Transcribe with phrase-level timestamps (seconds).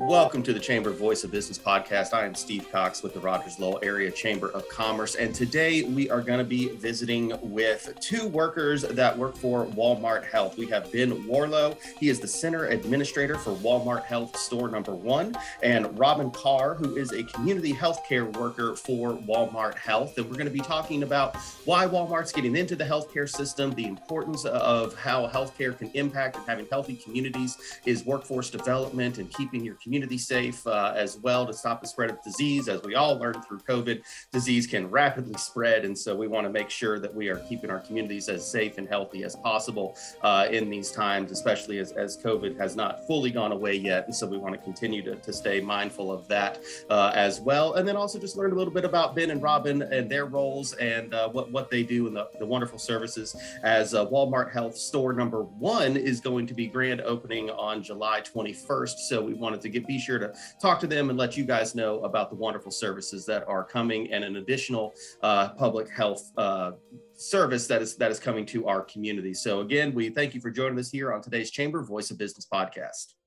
[0.00, 2.14] Welcome to the Chamber Voice of Business podcast.
[2.14, 5.16] I am Steve Cox with the Rogers Lowell Area Chamber of Commerce.
[5.16, 10.24] And today we are going to be visiting with two workers that work for Walmart
[10.24, 10.56] Health.
[10.56, 15.34] We have Ben Warlow, he is the Center Administrator for Walmart Health Store Number One,
[15.64, 20.16] and Robin Carr, who is a community healthcare worker for Walmart Health.
[20.16, 21.34] And we're going to be talking about
[21.64, 26.46] why Walmart's getting into the healthcare system, the importance of how healthcare can impact and
[26.46, 29.87] having healthy communities is workforce development and keeping your community
[30.18, 32.68] safe uh, as well to stop the spread of disease.
[32.68, 34.02] As we all learned through COVID,
[34.32, 35.84] disease can rapidly spread.
[35.84, 38.78] And so we want to make sure that we are keeping our communities as safe
[38.78, 43.30] and healthy as possible uh, in these times, especially as, as COVID has not fully
[43.30, 44.06] gone away yet.
[44.06, 46.60] And so we want to continue to, to stay mindful of that
[46.90, 47.74] uh, as well.
[47.74, 50.74] And then also just learn a little bit about Ben and Robin and their roles
[50.74, 54.76] and uh, what, what they do and the, the wonderful services as uh, Walmart Health
[54.76, 58.98] Store number one is going to be grand opening on July 21st.
[58.98, 62.00] So we wanted to be sure to talk to them and let you guys know
[62.00, 66.72] about the wonderful services that are coming and an additional uh, public health uh,
[67.14, 69.34] service that is that is coming to our community.
[69.34, 72.46] So again, we thank you for joining us here on today's Chamber Voice of Business
[72.52, 73.17] podcast.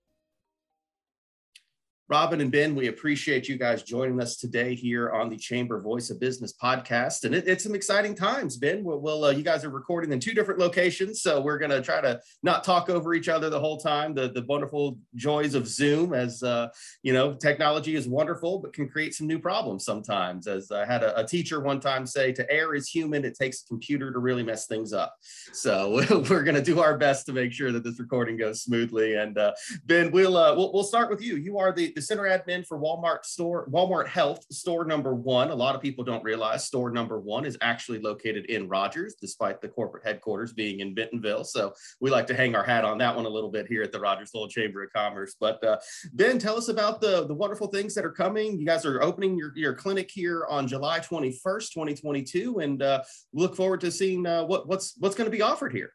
[2.12, 6.10] Robin and Ben, we appreciate you guys joining us today here on the Chamber Voice
[6.10, 7.24] of Business podcast.
[7.24, 8.84] And it, it's some exciting times, Ben.
[8.84, 11.82] We'll, we'll uh, you guys are recording in two different locations, so we're going to
[11.82, 14.14] try to not talk over each other the whole time.
[14.14, 16.68] The, the wonderful joys of Zoom, as uh,
[17.02, 20.48] you know, technology is wonderful, but can create some new problems sometimes.
[20.48, 23.64] As I had a, a teacher one time say, to err is human, it takes
[23.64, 25.16] a computer to really mess things up.
[25.54, 29.16] So we're going to do our best to make sure that this recording goes smoothly.
[29.16, 29.54] And uh,
[29.86, 31.38] Ben, we'll, uh, we'll, we'll start with you.
[31.38, 35.52] You are the, the the center admin for Walmart store, Walmart Health store number one.
[35.52, 39.62] A lot of people don't realize store number one is actually located in Rogers, despite
[39.62, 41.44] the corporate headquarters being in Bentonville.
[41.44, 43.92] So we like to hang our hat on that one a little bit here at
[43.92, 45.36] the Rogers Lowell Chamber of Commerce.
[45.40, 45.78] But uh,
[46.14, 48.60] Ben, tell us about the, the wonderful things that are coming.
[48.60, 53.56] You guys are opening your, your clinic here on July 21st, 2022, and uh, look
[53.56, 55.94] forward to seeing uh, what, what's what's going to be offered here.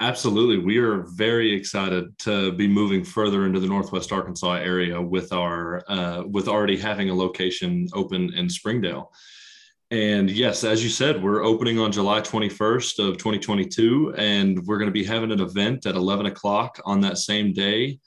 [0.00, 0.58] Absolutely.
[0.58, 5.84] We are very excited to be moving further into the Northwest Arkansas area with our
[5.88, 9.12] uh, with already having a location open in Springdale.
[9.92, 14.88] And yes, as you said, we're opening on July 21st of 2022, and we're going
[14.88, 18.00] to be having an event at 11 o'clock on that same day.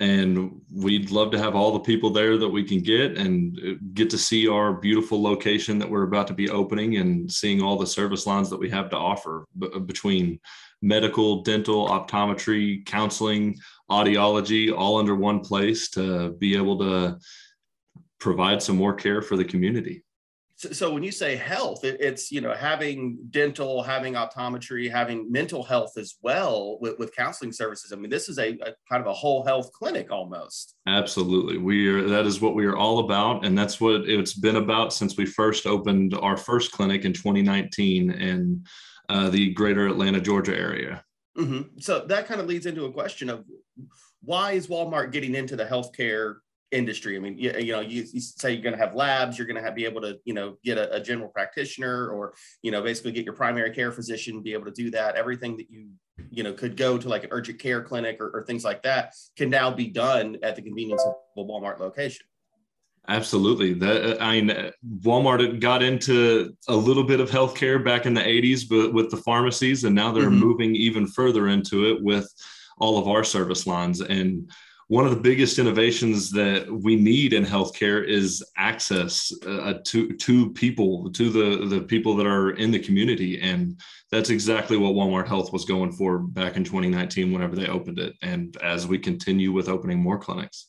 [0.00, 3.74] And we'd love to have all the people there that we can get and uh,
[3.94, 7.78] get to see our beautiful location that we're about to be opening and seeing all
[7.78, 10.40] the service lines that we have to offer b- between
[10.82, 13.56] medical, dental, optometry, counseling,
[13.90, 17.18] audiology, all under one place to be able to
[18.20, 20.04] provide some more care for the community.
[20.58, 25.30] So, so when you say health, it, it's you know having dental, having optometry, having
[25.30, 27.92] mental health as well with, with counseling services.
[27.92, 30.74] I mean, this is a, a kind of a whole health clinic almost.
[30.88, 32.02] Absolutely, we are.
[32.08, 35.26] That is what we are all about, and that's what it's been about since we
[35.26, 38.10] first opened our first clinic in 2019.
[38.10, 38.66] And
[39.08, 41.04] uh, the greater Atlanta, Georgia area.
[41.36, 41.78] Mm-hmm.
[41.78, 43.44] So that kind of leads into a question of
[44.22, 46.36] why is Walmart getting into the healthcare
[46.70, 47.16] industry?
[47.16, 49.62] I mean, you, you know, you, you, say you're going to have labs, you're going
[49.62, 53.12] to be able to, you know, get a, a, general practitioner or, you know, basically
[53.12, 55.14] get your primary care physician, be able to do that.
[55.14, 55.88] Everything that you,
[56.30, 59.14] you know, could go to like an urgent care clinic or, or things like that
[59.36, 62.26] can now be done at the convenience of a Walmart location.
[63.08, 63.72] Absolutely.
[63.72, 64.70] That I mean,
[65.00, 69.16] Walmart got into a little bit of healthcare back in the 80s, but with the
[69.16, 70.38] pharmacies, and now they're mm-hmm.
[70.38, 72.30] moving even further into it with
[72.76, 74.02] all of our service lines.
[74.02, 74.50] And
[74.88, 80.50] one of the biggest innovations that we need in healthcare is access uh, to to
[80.50, 83.80] people, to the the people that are in the community, and
[84.10, 88.16] that's exactly what Walmart Health was going for back in 2019 whenever they opened it,
[88.20, 90.67] and as we continue with opening more clinics.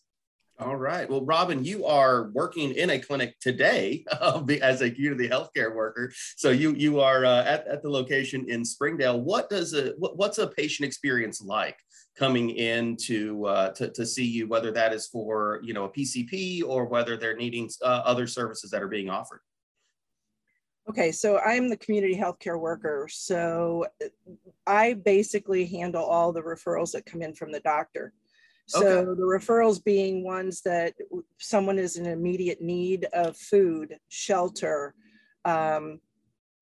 [0.59, 1.09] All right.
[1.09, 6.11] Well, Robin, you are working in a clinic today uh, as a community healthcare worker.
[6.35, 9.21] So you you are uh, at, at the location in Springdale.
[9.21, 11.77] What does a what, what's a patient experience like
[12.17, 14.47] coming in to, uh, to to see you?
[14.47, 18.69] Whether that is for you know a PCP or whether they're needing uh, other services
[18.71, 19.39] that are being offered.
[20.89, 23.07] Okay, so I'm the community healthcare worker.
[23.09, 23.85] So
[24.67, 28.11] I basically handle all the referrals that come in from the doctor.
[28.69, 29.05] So okay.
[29.19, 30.93] the referrals being ones that
[31.39, 34.93] someone is in immediate need of food, shelter,
[35.43, 35.99] um,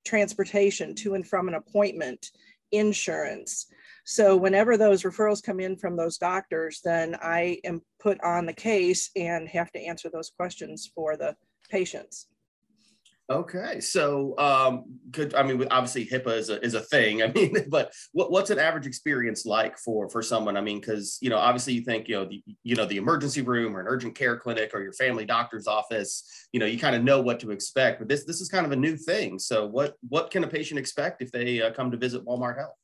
[0.06, 2.30] transportation to and from an appointment,
[2.72, 3.66] insurance.
[4.06, 8.54] So whenever those referrals come in from those doctors, then I am put on the
[8.54, 11.36] case and have to answer those questions for the
[11.68, 12.27] patients.
[13.30, 17.22] Okay, so um, could I mean obviously HIPAA is a is a thing.
[17.24, 20.56] I mean, but what, what's an average experience like for for someone?
[20.56, 23.42] I mean, because you know obviously you think you know the you know the emergency
[23.42, 26.48] room or an urgent care clinic or your family doctor's office.
[26.52, 28.72] You know you kind of know what to expect, but this this is kind of
[28.72, 29.38] a new thing.
[29.38, 32.76] So what what can a patient expect if they uh, come to visit Walmart Health?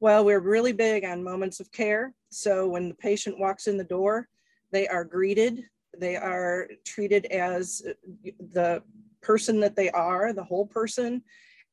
[0.00, 2.12] Well, we're really big on moments of care.
[2.30, 4.28] So when the patient walks in the door,
[4.70, 5.64] they are greeted.
[5.98, 7.82] They are treated as
[8.52, 8.82] the
[9.22, 11.22] person that they are, the whole person,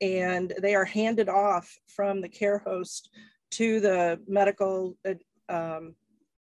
[0.02, 3.10] and they are handed off from the care host
[3.52, 4.98] to the medical
[5.50, 5.96] um,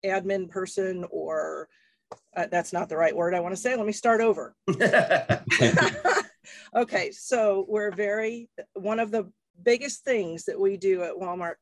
[0.04, 1.68] admin person or
[2.36, 3.76] uh, that's not the right word I want to say.
[3.76, 4.54] Let me start over.
[6.76, 9.30] okay, so we're very, one of the
[9.62, 11.54] biggest things that we do at Walmart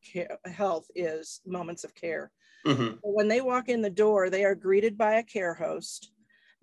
[0.44, 2.30] Health is moments of care.
[2.66, 2.96] Mm-hmm.
[3.02, 6.10] When they walk in the door, they are greeted by a care host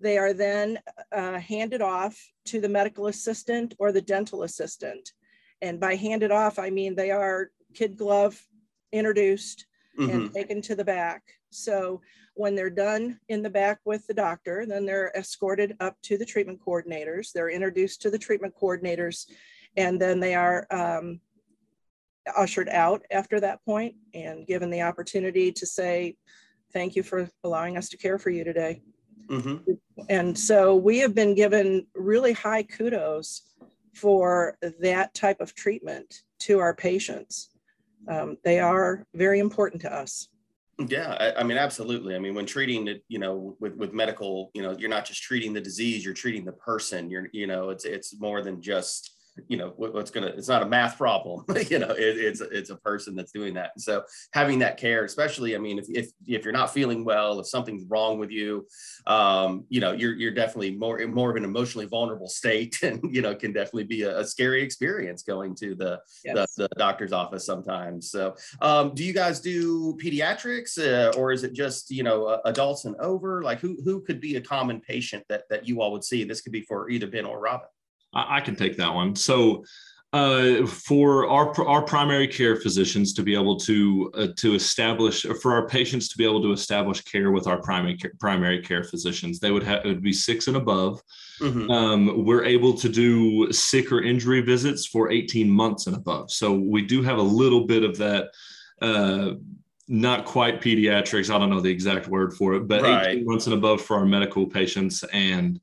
[0.02, 0.78] they are then
[1.12, 5.12] uh, handed off to the medical assistant or the dental assistant.
[5.62, 8.40] And by handed off, I mean they are kid glove
[8.92, 9.66] introduced
[9.98, 10.10] mm-hmm.
[10.10, 11.22] and taken to the back.
[11.50, 12.00] So
[12.34, 16.24] when they're done in the back with the doctor, then they're escorted up to the
[16.24, 17.32] treatment coordinators.
[17.32, 19.26] They're introduced to the treatment coordinators,
[19.76, 21.20] and then they are um,
[22.36, 26.16] ushered out after that point and given the opportunity to say,
[26.72, 28.80] Thank you for allowing us to care for you today.
[29.28, 29.72] Mm-hmm.
[30.08, 33.42] And so we have been given really high kudos
[33.94, 37.50] for that type of treatment to our patients.
[38.08, 40.28] Um, they are very important to us.
[40.88, 42.16] Yeah, I, I, mean, absolutely.
[42.16, 45.22] I mean, when treating it, you know, with with medical, you know, you're not just
[45.22, 47.10] treating the disease, you're treating the person.
[47.10, 49.11] You're, you know, it's it's more than just
[49.48, 52.70] you know what, what's gonna it's not a math problem you know it, it's it's
[52.70, 53.72] a person that's doing that.
[53.74, 54.02] And so
[54.32, 57.84] having that care especially i mean if, if if you're not feeling well if something's
[57.88, 58.66] wrong with you
[59.06, 63.22] um you know you're you're definitely more more of an emotionally vulnerable state and you
[63.22, 66.54] know can definitely be a, a scary experience going to the, yes.
[66.54, 68.10] the, the doctor's office sometimes.
[68.10, 72.84] So um do you guys do pediatrics uh, or is it just you know adults
[72.84, 73.42] and over?
[73.42, 76.24] Like who who could be a common patient that that you all would see?
[76.24, 77.68] This could be for either ben or robin
[78.12, 79.16] I, I can take that one.
[79.16, 79.64] So
[80.12, 85.54] uh, for our our primary care physicians to be able to uh, to establish for
[85.54, 89.38] our patients to be able to establish care with our primary care, primary care physicians
[89.38, 91.00] they would have it would be six and above
[91.40, 91.70] mm-hmm.
[91.70, 96.52] um, we're able to do sick or injury visits for 18 months and above so
[96.52, 98.26] we do have a little bit of that
[98.82, 99.30] uh,
[99.88, 103.12] not quite pediatrics i don't know the exact word for it but right.
[103.12, 105.58] 18 months and above for our medical patients and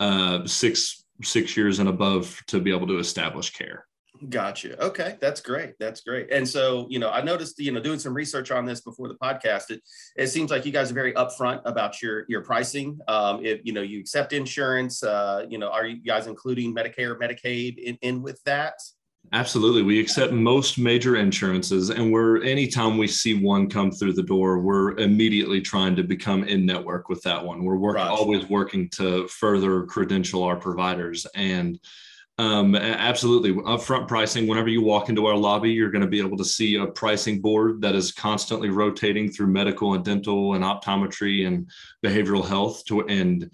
[0.00, 3.86] uh, six six years and above to be able to establish care.
[4.28, 4.82] Gotcha.
[4.82, 5.74] Okay, that's great.
[5.78, 6.30] That's great.
[6.32, 9.14] And so, you know, I noticed, you know, doing some research on this before the
[9.14, 9.82] podcast, it,
[10.16, 12.98] it seems like you guys are very upfront about your your pricing.
[13.08, 17.18] Um, if you know you accept insurance, uh, you know, are you guys including Medicare,
[17.18, 18.74] Medicaid in, in with that?
[19.32, 19.82] Absolutely.
[19.82, 24.60] We accept most major insurances, and we're anytime we see one come through the door,
[24.60, 27.64] we're immediately trying to become in network with that one.
[27.64, 31.26] We're work, always working to further credential our providers.
[31.34, 31.80] And
[32.38, 34.46] um, absolutely, upfront pricing.
[34.46, 37.40] Whenever you walk into our lobby, you're going to be able to see a pricing
[37.40, 41.68] board that is constantly rotating through medical and dental and optometry and
[42.04, 43.50] behavioral health to and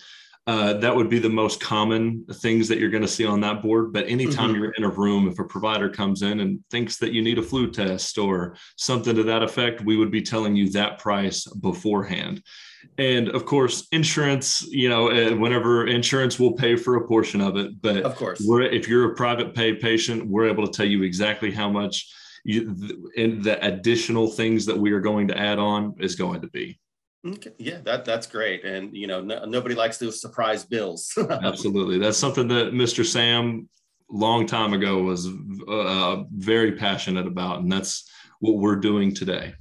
[0.46, 3.62] uh, that would be the most common things that you're going to see on that
[3.62, 3.92] board.
[3.92, 4.62] But anytime mm-hmm.
[4.62, 7.42] you're in a room, if a provider comes in and thinks that you need a
[7.42, 12.42] flu test or something to that effect, we would be telling you that price beforehand.
[12.99, 17.56] And of course, insurance, you know, uh, whenever insurance will pay for a portion of
[17.56, 17.80] it.
[17.80, 21.52] But of course, if you're a private pay patient, we're able to tell you exactly
[21.52, 22.12] how much
[22.44, 26.49] you, and the additional things that we are going to add on is going to
[26.49, 26.80] be.
[27.25, 27.52] Okay.
[27.59, 31.12] Yeah, that that's great, and you know, no, nobody likes those surprise bills.
[31.31, 33.07] Absolutely, that's something that Mr.
[33.07, 33.69] Sam,
[34.11, 35.29] long time ago, was
[35.69, 38.11] uh, very passionate about, and that's
[38.41, 39.55] what we're doing today.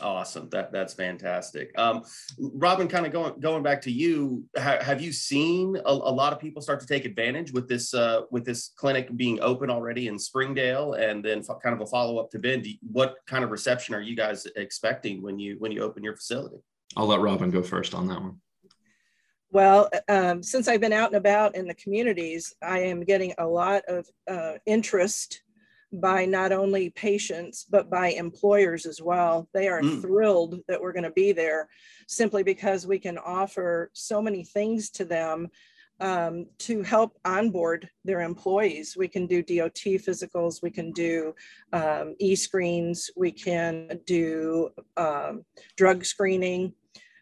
[0.00, 1.76] Awesome, that that's fantastic.
[1.76, 2.04] Um,
[2.38, 6.32] Robin, kind of going going back to you, ha- have you seen a, a, lot
[6.32, 10.06] of people start to take advantage with this uh, with this clinic being open already
[10.06, 12.62] in Springdale, and then f- kind of a follow up to Ben?
[12.62, 16.14] You, what kind of reception are you guys expecting when you when you open your
[16.14, 16.58] facility?
[16.96, 18.40] I'll let Robin go first on that one.
[19.50, 23.46] Well, um, since I've been out and about in the communities, I am getting a
[23.46, 25.42] lot of uh, interest
[25.90, 29.48] by not only patients, but by employers as well.
[29.54, 30.02] They are mm.
[30.02, 31.68] thrilled that we're going to be there
[32.06, 35.48] simply because we can offer so many things to them
[36.00, 38.96] um, to help onboard their employees.
[38.96, 41.34] We can do DOT physicals, we can do
[41.72, 45.44] um, e screens, we can do um,
[45.76, 46.74] drug screening.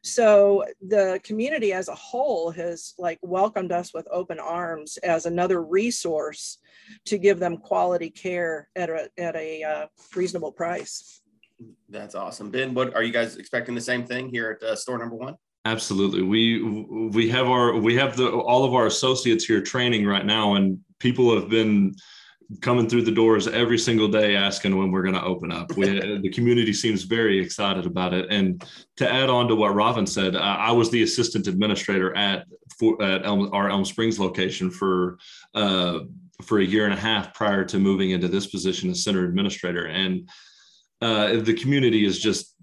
[0.06, 5.64] So the community as a whole has like welcomed us with open arms as another
[5.64, 6.58] resource
[7.06, 11.22] to give them quality care at a, at a uh, reasonable price.
[11.88, 12.52] That's awesome.
[12.52, 15.34] Ben, what are you guys expecting the same thing here at uh, store number one?
[15.64, 16.22] Absolutely.
[16.22, 16.62] We
[17.08, 20.78] we have our we have the all of our associates here training right now and
[21.00, 21.96] people have been
[22.60, 25.76] coming through the doors every single day asking when we're going to open up.
[25.76, 28.26] We, the community seems very excited about it.
[28.30, 28.64] And
[28.96, 32.46] to add on to what Robin said, I, I was the assistant administrator at
[32.78, 35.18] for, at Elm, our Elm Springs location for
[35.54, 36.00] uh,
[36.42, 39.86] for a year and a half prior to moving into this position as center administrator.
[39.86, 40.28] And
[41.00, 42.54] uh, the community is just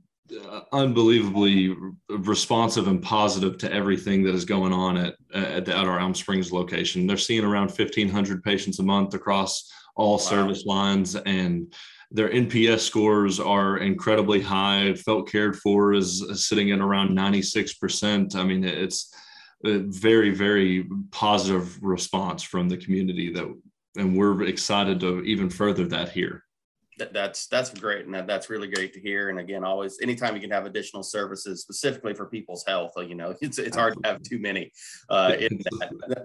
[0.72, 1.76] unbelievably
[2.10, 6.52] responsive and positive to everything that is going on at, at, at, our Elm Springs
[6.52, 7.08] location.
[7.08, 10.18] They're seeing around 1,500 patients a month across all wow.
[10.18, 11.74] service lines, and
[12.12, 14.94] their NPS scores are incredibly high.
[14.94, 18.36] Felt cared for is sitting at around 96%.
[18.36, 19.14] I mean, it's
[19.66, 23.46] a very, very positive response from the community that,
[23.98, 26.43] and we're excited to even further that here
[26.98, 30.36] that, that's that's great and that, that's really great to hear and again always anytime
[30.36, 34.00] you can have additional services specifically for people's health you know it's, it's hard to
[34.08, 34.72] have too many
[35.10, 35.34] uh,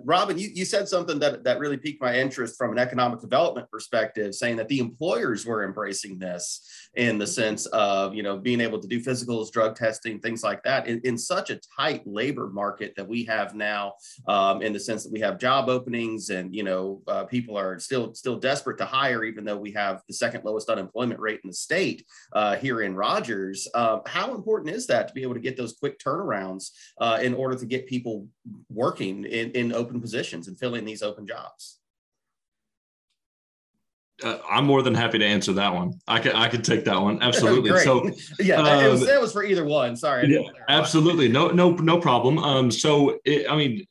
[0.05, 3.71] robin you, you said something that, that really piqued my interest from an economic development
[3.71, 8.61] perspective saying that the employers were embracing this in the sense of you know being
[8.61, 12.49] able to do physicals drug testing things like that in, in such a tight labor
[12.49, 13.93] market that we have now
[14.27, 17.79] um, in the sense that we have job openings and you know uh, people are
[17.79, 21.41] still still desperate to hire even though we have the second lowest lowest unemployment rate
[21.45, 23.69] in the state uh, here in Rogers.
[23.75, 27.35] Uh, how important is that to be able to get those quick turnarounds uh, in
[27.35, 28.27] order to get people
[28.69, 31.79] working in, in open positions and filling these open jobs?
[34.21, 35.93] Uh, I'm more than happy to answer that one.
[36.09, 37.71] I could I could take that one absolutely.
[37.79, 38.11] so
[38.41, 39.95] yeah, um, was, it was for either one.
[39.95, 40.27] Sorry.
[40.27, 41.29] Yeah, absolutely.
[41.29, 42.37] No no no problem.
[42.39, 43.87] Um, so it, I mean,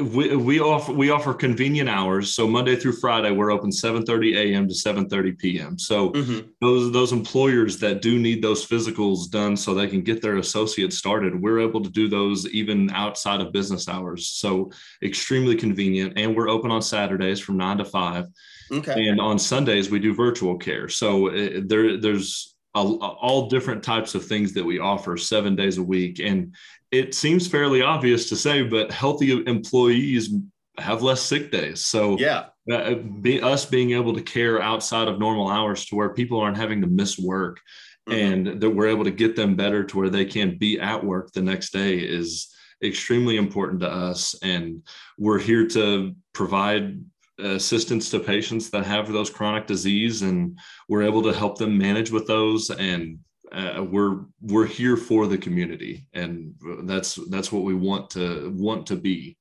[0.00, 2.34] we, we offer we offer convenient hours.
[2.34, 6.48] So monday through friday we're open 7.30 a.m to 7.30 p.m so mm-hmm.
[6.60, 10.98] those those employers that do need those physicals done so they can get their associates
[10.98, 14.28] started we're able to do those even outside of business hours.
[14.28, 14.70] So
[15.02, 16.14] extremely convenient.
[16.16, 18.26] And we're open on saturdays from 9 to 5
[18.72, 19.08] okay.
[19.08, 20.88] And on sundays we do virtual care.
[20.88, 25.82] So uh, there there's all different types of things that we offer seven days a
[25.82, 26.54] week and
[26.92, 30.30] it seems fairly obvious to say, but healthy employees
[30.78, 31.84] have less sick days.
[31.84, 36.10] So yeah, uh, be, us being able to care outside of normal hours to where
[36.10, 37.60] people aren't having to miss work
[38.08, 38.18] mm-hmm.
[38.18, 41.32] and that we're able to get them better to where they can be at work
[41.32, 42.54] the next day is
[42.84, 44.34] extremely important to us.
[44.42, 44.86] And
[45.18, 47.02] we're here to provide
[47.38, 52.10] assistance to patients that have those chronic disease and we're able to help them manage
[52.10, 53.18] with those and
[53.52, 58.86] uh, we're we're here for the community and that's that's what we want to want
[58.86, 59.36] to be.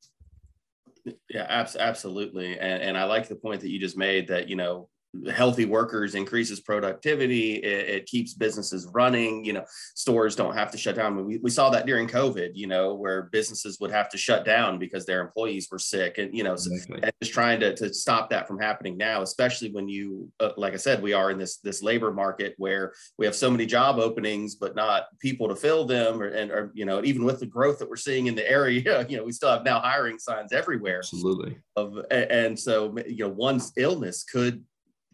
[1.29, 4.89] Yeah absolutely and, and i like the point that you just made that you know
[5.33, 9.63] healthy workers increases productivity it, it, keeps businesses running you know
[9.95, 11.25] stores don't have to shut down.
[11.25, 14.77] We, we saw that during covid you know where businesses would have to shut down
[14.77, 16.99] because their employees were sick and you know exactly.
[17.03, 20.73] so, just trying to, to stop that from happening now especially when you uh, like
[20.73, 23.97] i said we are in this this labor market where we have so many job
[23.97, 27.45] openings but not people to fill them or, and or you know even with the
[27.45, 30.51] growth that we're seeing in the area you know we still have now hiring signs
[30.53, 30.99] everywhere.
[30.99, 31.57] Absolutely.
[31.75, 34.63] Of and so you know one's illness could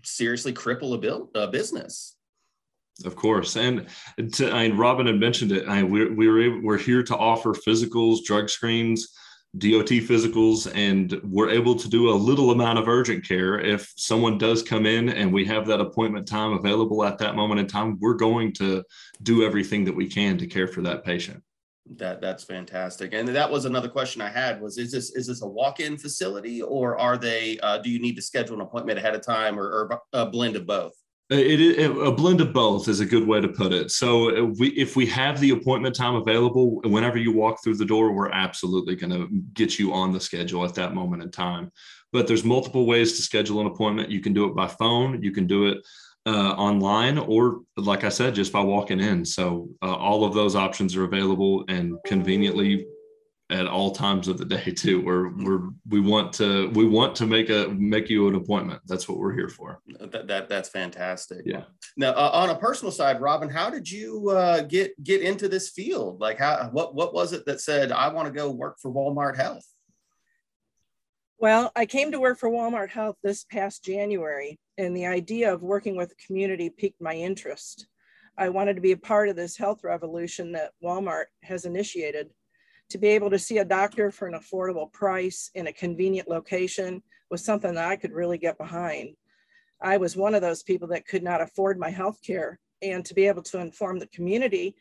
[0.03, 2.15] seriously cripple a, bill, a business.
[3.05, 3.87] Of course, and
[4.33, 5.67] to, I mean, Robin had mentioned it.
[5.67, 9.11] I, we're we're able, we're here to offer physicals, drug screens,
[9.57, 13.59] DOT physicals, and we're able to do a little amount of urgent care.
[13.59, 17.59] If someone does come in and we have that appointment time available at that moment
[17.59, 18.83] in time, we're going to
[19.23, 21.43] do everything that we can to care for that patient.
[21.97, 23.13] That that's fantastic.
[23.13, 26.61] And that was another question I had was is this is this a walk-in facility
[26.61, 29.65] or are they uh, do you need to schedule an appointment ahead of time or,
[29.65, 30.93] or a blend of both?
[31.31, 33.89] It, it, a blend of both is a good way to put it.
[33.91, 37.85] So uh, we if we have the appointment time available, whenever you walk through the
[37.85, 41.71] door, we're absolutely going to get you on the schedule at that moment in time.
[42.11, 44.11] But there's multiple ways to schedule an appointment.
[44.11, 45.23] You can do it by phone.
[45.23, 45.77] You can do it
[46.25, 49.25] uh, online or like I said, just by walking in.
[49.25, 52.85] So uh, all of those options are available and conveniently
[53.49, 55.01] at all times of the day too.
[55.01, 58.81] We're, we're, we want to, we want to make a, make you an appointment.
[58.85, 59.81] That's what we're here for.
[59.99, 61.41] That, that that's fantastic.
[61.45, 61.63] Yeah.
[61.97, 65.69] Now uh, on a personal side, Robin, how did you uh, get, get into this
[65.71, 66.21] field?
[66.21, 69.35] Like how, what, what was it that said, I want to go work for Walmart
[69.35, 69.65] Health?
[71.41, 75.63] Well, I came to work for Walmart Health this past January, and the idea of
[75.63, 77.87] working with the community piqued my interest.
[78.37, 82.29] I wanted to be a part of this health revolution that Walmart has initiated.
[82.91, 87.01] To be able to see a doctor for an affordable price in a convenient location
[87.31, 89.15] was something that I could really get behind.
[89.81, 92.59] I was one of those people that could not afford my health care.
[92.83, 94.75] And to be able to inform the community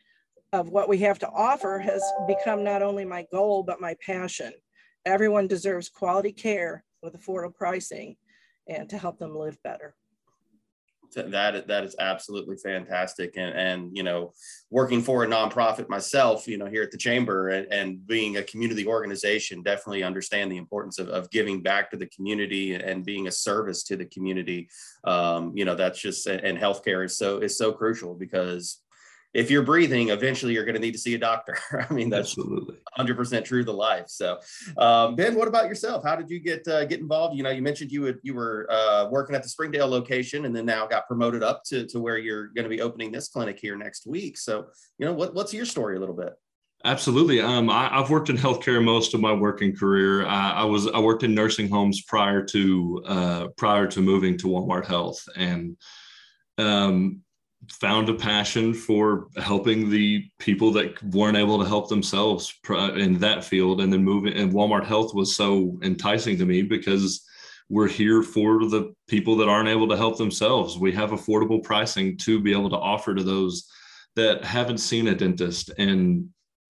[0.53, 4.53] of what we have to offer has become not only my goal, but my passion.
[5.05, 8.15] Everyone deserves quality care with affordable pricing
[8.67, 9.95] and to help them live better.
[11.13, 13.33] That that is absolutely fantastic.
[13.35, 14.31] And and you know
[14.69, 18.43] working for a nonprofit myself you know here at the chamber and, and being a
[18.43, 23.27] community organization definitely understand the importance of, of giving back to the community and being
[23.27, 24.69] a service to the community.
[25.03, 28.81] Um, you know that's just and healthcare is so is so crucial because
[29.33, 31.57] if you're breathing, eventually you're going to need to see a doctor.
[31.89, 34.05] I mean, that's absolutely 100% true to life.
[34.07, 34.39] So,
[34.77, 36.03] um, Ben, what about yourself?
[36.03, 37.37] How did you get uh, get involved?
[37.37, 40.55] You know, you mentioned you would you were uh, working at the Springdale location, and
[40.55, 43.59] then now got promoted up to to where you're going to be opening this clinic
[43.59, 44.37] here next week.
[44.37, 46.33] So, you know, what what's your story a little bit?
[46.83, 47.41] Absolutely.
[47.41, 50.25] Um, I, have worked in healthcare most of my working career.
[50.25, 54.47] I, I, was I worked in nursing homes prior to uh, prior to moving to
[54.47, 55.77] Walmart Health, and
[56.57, 57.21] um,
[57.69, 62.53] found a passion for helping the people that weren't able to help themselves
[62.95, 63.81] in that field.
[63.81, 67.25] And then moving and walmart health was so enticing to me because
[67.69, 70.77] we're here for the people that aren't able to help themselves.
[70.77, 73.69] We have affordable pricing to be able to offer to those
[74.15, 76.29] that haven't seen a dentist in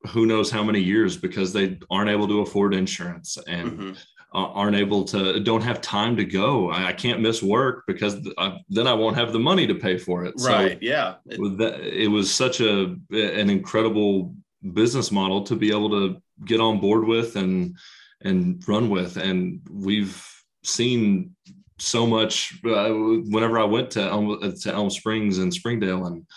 [0.10, 3.38] who knows how many years because they aren't able to afford insurance.
[3.48, 3.91] And mm-hmm
[4.33, 6.71] aren't able to don't have time to go.
[6.71, 10.23] I, can't miss work because I, then i won't have the money to pay for
[10.23, 10.35] it.
[10.39, 11.15] Right so yeah.
[11.25, 14.33] It, was such a an incredible
[14.73, 17.77] business model to be able to get on board with and
[18.21, 19.17] and run with.
[19.17, 20.25] And we've
[20.63, 21.35] seen
[21.77, 26.27] so much uh, whenever i went to elm, to elm springs and springdale and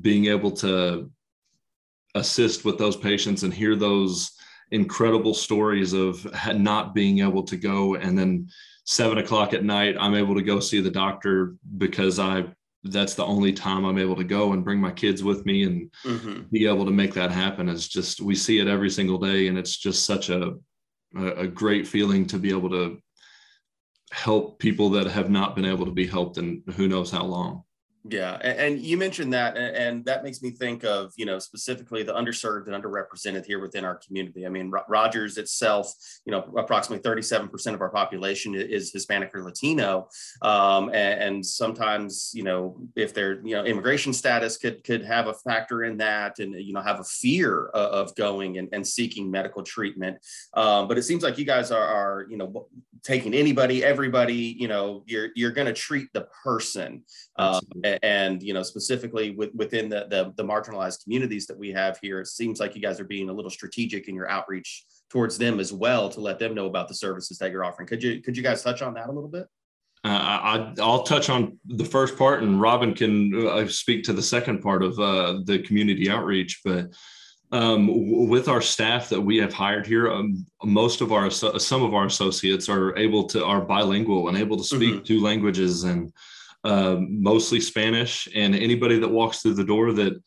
[0.00, 1.10] being able to
[2.14, 4.33] assist with those patients and hear those
[4.74, 6.26] incredible stories of
[6.56, 8.48] not being able to go and then
[8.84, 12.44] seven o'clock at night i'm able to go see the doctor because i
[12.82, 15.90] that's the only time i'm able to go and bring my kids with me and
[16.04, 16.42] mm-hmm.
[16.50, 19.56] be able to make that happen is just we see it every single day and
[19.56, 20.52] it's just such a
[21.16, 22.98] a great feeling to be able to
[24.10, 27.62] help people that have not been able to be helped in who knows how long
[28.06, 32.12] yeah, and, you mentioned that, and that makes me think of you know specifically the
[32.12, 34.44] underserved and underrepresented here within our community.
[34.44, 35.90] I mean, Rogers itself,
[36.26, 40.08] you know, approximately 37% of our population is Hispanic or Latino,
[40.42, 45.26] um, and, and, sometimes you know if their you know immigration status could could have
[45.26, 49.30] a factor in that, and you know have a fear of going and, and seeking
[49.30, 50.18] medical treatment.
[50.52, 52.66] Um, but it seems like you guys are, are you know
[53.02, 54.56] taking anybody, everybody.
[54.58, 57.04] You know, you're you're going to treat the person.
[57.36, 57.60] Um,
[58.02, 62.20] and you know specifically with, within the, the, the marginalized communities that we have here
[62.20, 65.58] it seems like you guys are being a little strategic in your outreach towards them
[65.58, 68.36] as well to let them know about the services that you're offering could you could
[68.36, 69.46] you guys touch on that a little bit
[70.04, 74.20] uh, I, will touch on the first part, and Robin can uh, speak to the
[74.20, 76.60] second part of uh, the community outreach.
[76.62, 76.92] But
[77.54, 81.94] um, with our staff that we have hired here, um, most of our some of
[81.94, 85.04] our associates are able to are bilingual and able to speak mm-hmm.
[85.04, 86.12] two languages, and
[86.64, 90.20] um, mostly Spanish, and anybody that walks through the door that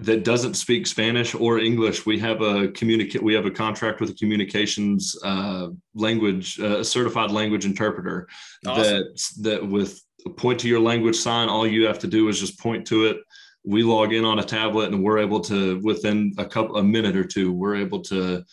[0.00, 3.22] that doesn't speak Spanish or English, we have a communicate.
[3.22, 8.28] We have a contract with a communications uh, language, uh, a certified language interpreter.
[8.66, 8.84] Awesome.
[8.84, 9.98] That that with
[10.36, 13.16] point to your language sign, all you have to do is just point to it.
[13.64, 17.16] We log in on a tablet, and we're able to within a couple a minute
[17.16, 18.44] or two, we're able to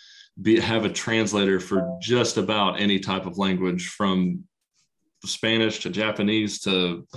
[0.42, 4.44] be have a translator for just about any type of language from
[5.26, 7.08] Spanish to Japanese to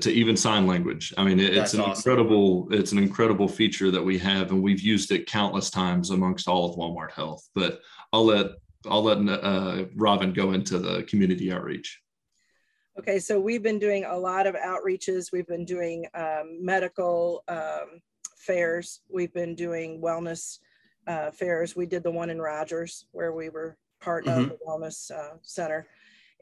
[0.00, 1.12] to even sign language.
[1.18, 1.92] I mean, it, it's an awesome.
[1.92, 6.48] incredible it's an incredible feature that we have, and we've used it countless times amongst
[6.48, 7.46] all of Walmart Health.
[7.54, 7.80] But
[8.12, 8.46] I'll let
[8.86, 12.00] I'll let uh, Robin go into the community outreach.
[12.98, 15.32] Okay, so we've been doing a lot of outreaches.
[15.32, 18.00] We've been doing um, medical um,
[18.36, 19.00] fairs.
[19.08, 20.58] We've been doing wellness
[21.06, 21.74] uh, fairs.
[21.74, 24.40] We did the one in Rogers where we were part mm-hmm.
[24.40, 25.88] of the wellness uh, center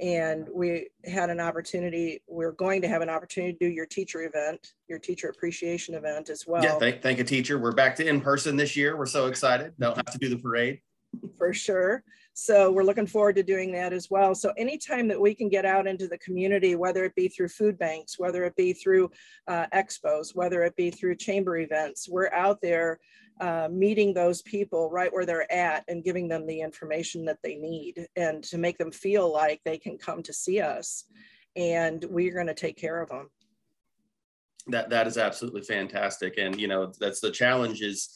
[0.01, 4.23] and we had an opportunity we're going to have an opportunity to do your teacher
[4.23, 8.07] event your teacher appreciation event as well yeah thank, thank you teacher we're back to
[8.07, 10.81] in person this year we're so excited don't have to do the parade
[11.39, 12.03] for sure.
[12.33, 14.35] So we're looking forward to doing that as well.
[14.35, 17.79] So anytime that we can get out into the community whether it be through food
[17.79, 19.11] banks whether it be through
[19.49, 22.99] uh, expos whether it be through chamber events we're out there
[23.41, 27.57] uh, meeting those people right where they're at and giving them the information that they
[27.57, 31.05] need and to make them feel like they can come to see us.
[31.57, 33.31] And we're going to take care of them
[34.69, 38.11] That that is absolutely fantastic, and you know that's the challenge is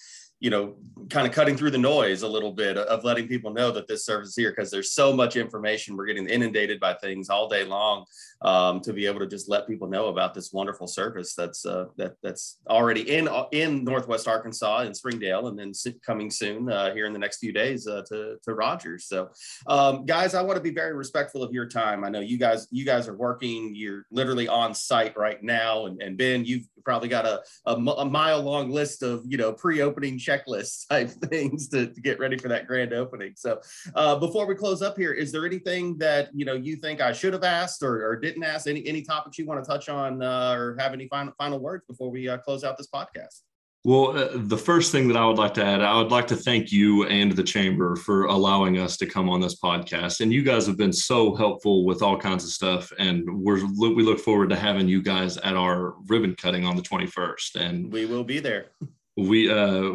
[0.44, 0.74] you know,
[1.08, 4.04] kind of cutting through the noise a little bit of letting people know that this
[4.04, 5.96] service is here because there's so much information.
[5.96, 8.04] We're getting inundated by things all day long
[8.42, 11.86] um, to be able to just let people know about this wonderful service that's uh,
[11.96, 15.72] that that's already in in Northwest Arkansas in Springdale, and then
[16.04, 19.06] coming soon uh, here in the next few days uh, to to Rogers.
[19.06, 19.30] So,
[19.66, 22.04] um, guys, I want to be very respectful of your time.
[22.04, 23.74] I know you guys you guys are working.
[23.74, 28.04] You're literally on site right now, and, and Ben, you've probably got a, a, a
[28.04, 32.48] mile long list of you know pre-opening checklist type things to, to, get ready for
[32.48, 33.32] that grand opening.
[33.36, 33.60] So
[33.94, 37.12] uh, before we close up here, is there anything that you know you think I
[37.12, 38.66] should have asked or, or didn't ask?
[38.66, 41.84] Any any topics you want to touch on uh, or have any final final words
[41.86, 43.42] before we uh, close out this podcast?
[43.86, 46.36] Well, uh, the first thing that I would like to add, I would like to
[46.36, 50.22] thank you and the chamber for allowing us to come on this podcast.
[50.22, 52.90] And you guys have been so helpful with all kinds of stuff.
[52.98, 56.82] And we're we look forward to having you guys at our ribbon cutting on the
[56.82, 57.56] 21st.
[57.56, 58.70] And we will be there.
[59.16, 59.90] We, uh,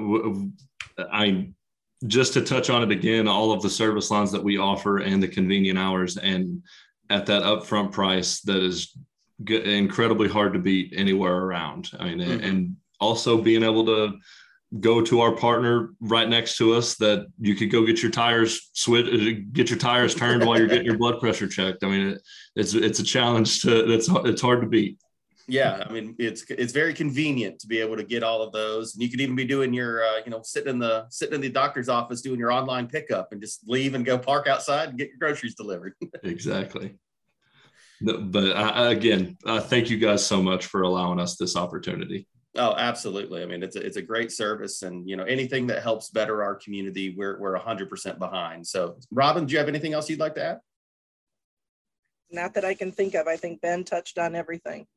[1.12, 1.50] I
[2.08, 5.22] just to touch on it again, all of the service lines that we offer and
[5.22, 6.64] the convenient hours, and
[7.10, 8.96] at that upfront price that is
[9.48, 11.92] incredibly hard to beat anywhere around.
[12.00, 12.44] I mean, mm-hmm.
[12.44, 14.18] and also being able to
[14.80, 18.70] go to our partner right next to us that you could go get your tires
[18.74, 19.08] switch
[19.52, 22.22] get your tires turned while you're getting your blood pressure checked i mean it,
[22.56, 25.00] it's it's a challenge to that's it's hard to beat
[25.50, 28.94] yeah i mean it's it's very convenient to be able to get all of those
[28.94, 31.42] and you could even be doing your uh, you know sitting in the sitting in
[31.42, 34.98] the doctor's office doing your online pickup and just leave and go park outside and
[34.98, 36.98] get your groceries delivered exactly
[38.02, 42.74] but I, again uh, thank you guys so much for allowing us this opportunity Oh,
[42.76, 43.44] absolutely.
[43.44, 46.44] I mean, it's a, it's a great service, and you know, anything that helps better
[46.44, 48.66] our community, we're we're hundred percent behind.
[48.66, 50.60] So, Robin, do you have anything else you'd like to add?
[52.32, 53.28] Not that I can think of.
[53.28, 54.88] I think Ben touched on everything.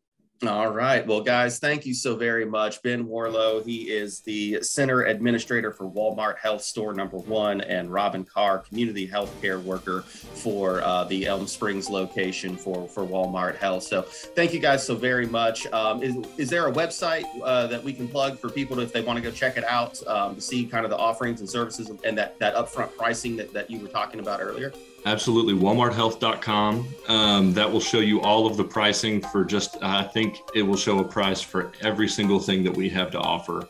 [0.47, 1.07] All right.
[1.07, 2.83] Well, guys, thank you so very much.
[2.83, 8.25] Ben Warlow, he is the Center Administrator for Walmart Health Store Number One, and Robin
[8.25, 13.85] Carr, Community Healthcare Worker for uh, the Elm Springs location for, for Walmart Health.
[13.85, 15.73] So, thank you guys so very much.
[15.73, 18.93] Um, is, is there a website uh, that we can plug for people to, if
[18.93, 21.49] they want to go check it out um, to see kind of the offerings and
[21.49, 24.73] services and that, that upfront pricing that, that you were talking about earlier?
[25.05, 25.55] Absolutely.
[25.55, 26.89] WalmartHealth.com.
[27.09, 30.77] Um, that will show you all of the pricing for just, I think it will
[30.77, 33.69] show a price for every single thing that we have to offer.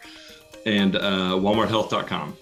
[0.67, 2.37] And uh, WalmartHealth.com.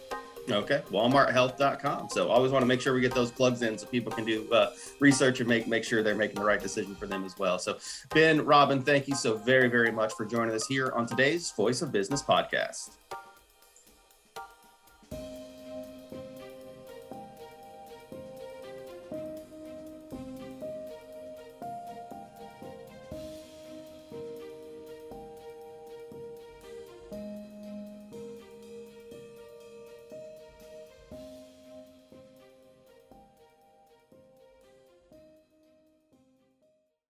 [0.51, 2.09] Okay, WalmartHealth.com.
[2.11, 4.51] So always want to make sure we get those plugs in so people can do
[4.53, 7.59] uh, research and make make sure they're making the right decision for them as well.
[7.59, 7.79] So
[8.13, 11.83] Ben, Robin, thank you so very very much for joining us here on today's Voice
[11.83, 12.97] of Business podcast.